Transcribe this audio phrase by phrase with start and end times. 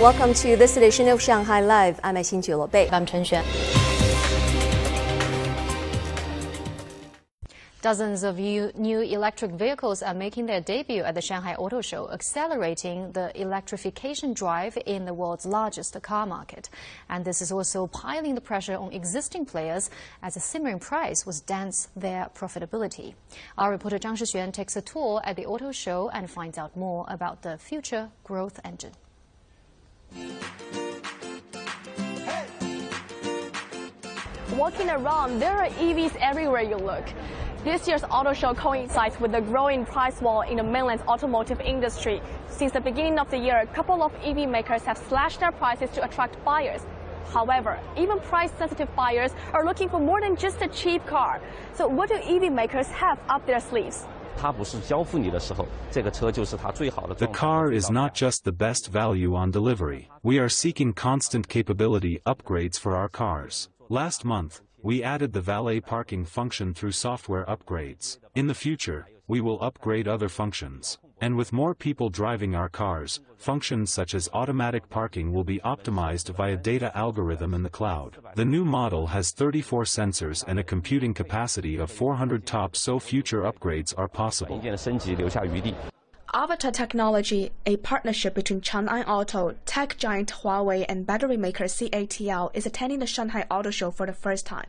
[0.00, 1.98] Welcome to this edition of Shanghai Live.
[2.04, 2.88] I'm Xin Bei.
[2.92, 3.42] I'm Chen Xuan.
[7.82, 13.10] Dozens of new electric vehicles are making their debut at the Shanghai Auto Show, accelerating
[13.10, 16.70] the electrification drive in the world's largest car market.
[17.08, 19.90] And this is also piling the pressure on existing players
[20.22, 23.14] as a simmering price was dents their profitability.
[23.58, 27.04] Our reporter Zhang Shixuan takes a tour at the auto show and finds out more
[27.08, 28.92] about the future growth engine.
[34.58, 37.04] Walking around, there are EVs everywhere you look.
[37.62, 42.20] This year's auto show coincides with the growing price war in the mainland's automotive industry.
[42.48, 45.90] Since the beginning of the year, a couple of EV makers have slashed their prices
[45.90, 46.80] to attract buyers.
[47.32, 51.40] However, even price-sensitive buyers are looking for more than just a cheap car.
[51.74, 54.06] So what do EV makers have up their sleeves?
[57.18, 60.08] The car is not just the best value on delivery.
[60.22, 63.68] We are seeking constant capability upgrades for our cars.
[63.88, 68.18] Last month, we added the valet parking function through software upgrades.
[68.34, 70.98] In the future, we will upgrade other functions.
[71.20, 76.34] And with more people driving our cars, functions such as automatic parking will be optimized
[76.34, 78.16] via data algorithm in the cloud.
[78.36, 83.42] The new model has 34 sensors and a computing capacity of 400 TOPS so future
[83.42, 84.62] upgrades are possible.
[86.34, 92.66] Avatar Technology, a partnership between Chang'an Auto, tech giant Huawei, and battery maker CATL, is
[92.66, 94.66] attending the Shanghai Auto Show for the first time,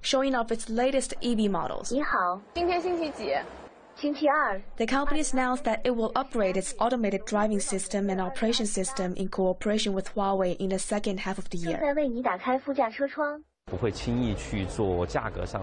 [0.00, 1.92] showing off its latest EV models.
[4.02, 9.28] The company announced that it will upgrade its automated driving system and operation system in
[9.28, 11.94] cooperation with Huawei in the second half of the year.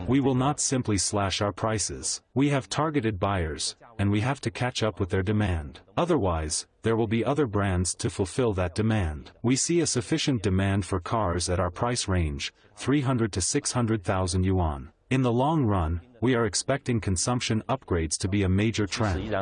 [0.08, 2.22] We will not simply slash our prices.
[2.34, 5.82] We have targeted buyers, and we have to catch up with their demand.
[5.98, 9.32] Otherwise, there will be other brands to fulfill that demand.
[9.42, 14.92] We see a sufficient demand for cars at our price range, 300 to 600,000 yuan.
[15.10, 19.34] In the long run, we are expecting consumption upgrades to be a major trend.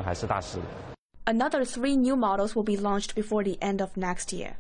[1.26, 4.58] Another three new models will be launched before the end of next year.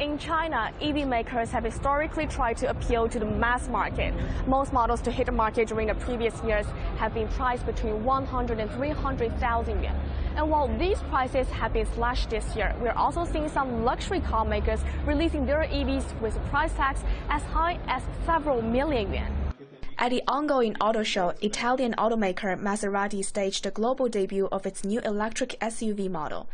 [0.00, 4.12] In China, EV makers have historically tried to appeal to the mass market.
[4.48, 8.58] Most models to hit the market during the previous years have been priced between 100
[8.58, 9.94] and 300,000 yuan.
[10.34, 14.44] And while these prices have been slashed this year, we're also seeing some luxury car
[14.44, 19.43] makers releasing their EVs with price tags as high as several million yuan.
[19.96, 25.00] At the ongoing auto show, Italian automaker Maserati staged the global debut of its new
[25.00, 26.48] electric SUV model.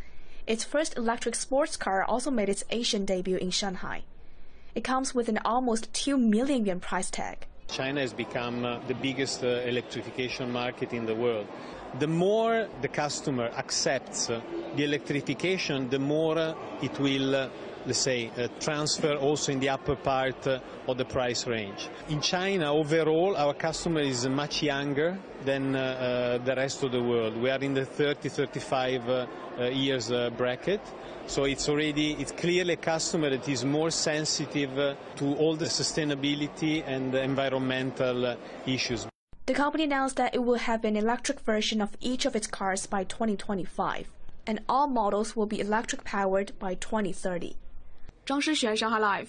[0.47, 4.03] Its first electric sports car also made its Asian debut in Shanghai.
[4.75, 7.47] It comes with an almost 2 million yuan price tag.
[7.67, 11.47] China has become uh, the biggest uh, electrification market in the world.
[11.99, 14.43] The more the customer accepts uh,
[14.77, 17.51] the electrification, the more it will
[17.87, 21.89] let's say, uh, transfer also in the upper part uh, of the price range.
[22.09, 27.37] In China, overall, our customer is much younger than uh, the rest of the world.
[27.37, 29.29] We are in the 30, 35
[29.73, 30.81] years bracket.
[31.27, 36.83] So it's already, it's clearly a customer that is more sensitive to all the sustainability
[36.87, 38.37] and environmental
[38.67, 39.07] issues.
[39.47, 42.87] The company announced that it will have an electric version of each of its cars
[42.87, 44.09] by 2025,
[44.47, 47.57] and all models will be electric powered by 2030.
[48.31, 49.27] 张诗旋，上海 Live。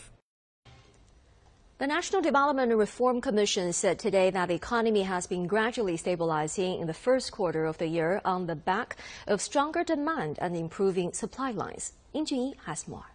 [1.80, 6.80] The National Development and Reform Commission said today that the economy has been gradually stabilizing
[6.80, 11.14] in the first quarter of the year on the back of stronger demand and improving
[11.14, 11.94] supply lines.
[12.14, 13.08] In Junyi has more.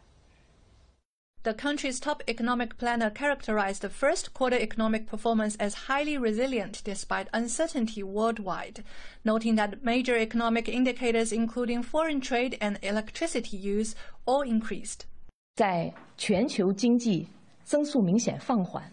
[1.44, 7.28] The country's top economic planner characterized the first quarter economic performance as highly resilient despite
[7.32, 8.82] uncertainty worldwide,
[9.24, 13.94] noting that major economic indicators including foreign trade and electricity use
[14.26, 15.06] all increased.
[15.55, 17.27] 在全球经济
[17.63, 18.91] 增速明显放缓。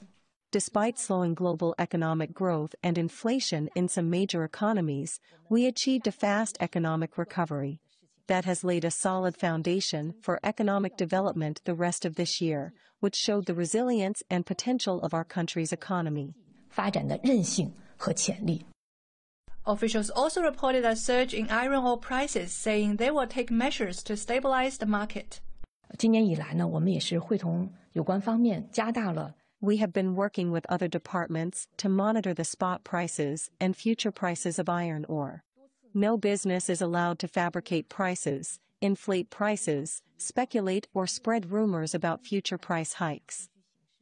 [0.51, 5.19] Despite slowing global economic growth and inflation in some major economies,
[5.51, 7.81] we achieved a fast economic recovery.
[8.29, 13.17] That has laid a solid foundation for economic development the rest of this year, which
[13.17, 16.35] showed the resilience and potential of our country's economy.
[16.71, 18.65] 发展的韧性和潜力。
[19.65, 24.79] Officials also reported a surge in iron ore prices, saying they will take measures to stabilize
[24.79, 25.41] the market.
[25.99, 29.35] 今年以来呢，我们也是会同有关方面加大了。
[29.61, 34.69] We have been working with other departments to monitor the spot prices and future prices of
[34.69, 35.41] iron ore.
[35.93, 42.59] No business is allowed to fabricate prices, inflate prices, speculate or spread rumors about future
[42.59, 43.49] price hikes.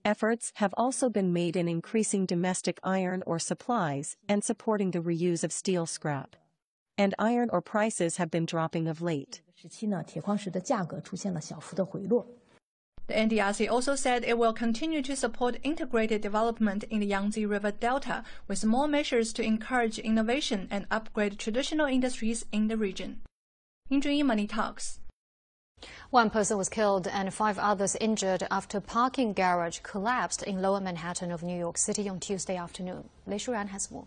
[0.05, 5.43] Efforts have also been made in increasing domestic iron ore supplies and supporting the reuse
[5.43, 6.37] of steel scrap.
[7.02, 9.42] and iron ore prices have been dropping of late.
[13.08, 17.72] The NDRC also said it will continue to support integrated development in the Yangtze River
[17.72, 23.22] Delta with more measures to encourage innovation and upgrade traditional industries in the region.
[23.90, 25.00] In Junyi, Money Talks.
[26.12, 30.80] One person was killed and five others injured after a parking garage collapsed in lower
[30.80, 33.10] Manhattan of New York City on Tuesday afternoon.
[33.26, 34.06] Lei Shuran has more.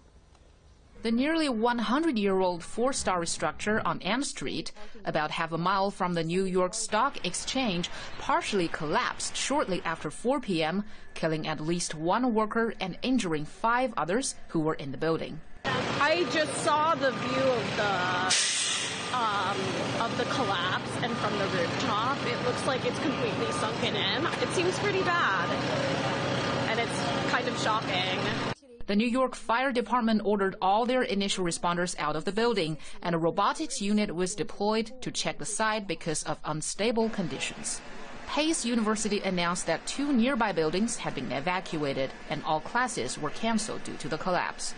[1.05, 4.73] The nearly 100 year old four story structure on Ann Street,
[5.05, 10.41] about half a mile from the New York Stock Exchange, partially collapsed shortly after 4
[10.41, 15.39] p.m., killing at least one worker and injuring five others who were in the building.
[15.67, 19.59] I just saw the view of the um,
[20.01, 22.17] of the collapse and from the rooftop.
[22.25, 24.25] It looks like it's completely sunken in.
[24.41, 25.51] It seems pretty bad,
[26.71, 28.54] and it's kind of shocking.
[28.87, 33.15] The New York Fire Department ordered all their initial responders out of the building, and
[33.15, 37.81] a robotics unit was deployed to check the site because of unstable conditions.
[38.27, 43.85] Pace University announced that two nearby buildings had been evacuated and all classes were canceled
[43.85, 44.75] due to the collapse.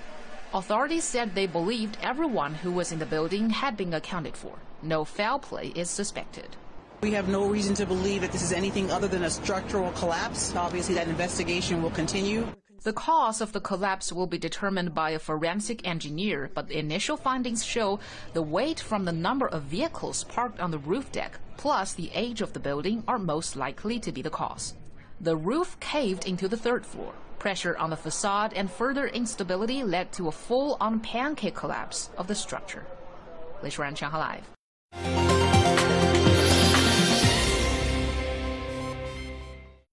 [0.54, 4.56] Authorities said they believed everyone who was in the building had been accounted for.
[4.82, 6.56] No foul play is suspected.
[7.02, 10.54] We have no reason to believe that this is anything other than a structural collapse.
[10.54, 12.46] Obviously, that investigation will continue.
[12.82, 17.16] The cause of the collapse will be determined by a forensic engineer, but the initial
[17.16, 17.98] findings show
[18.32, 22.40] the weight from the number of vehicles parked on the roof deck, plus the age
[22.40, 24.74] of the building, are most likely to be the cause.
[25.20, 27.12] The roof caved into the third floor.
[27.38, 32.34] Pressure on the facade and further instability led to a full-on pancake collapse of the
[32.34, 32.86] structure.
[33.62, 34.40] Shuran, Shanghai
[34.92, 35.25] Live.